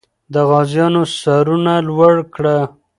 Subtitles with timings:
[0.33, 2.57] د غازیانو سرونه لوړ کړه.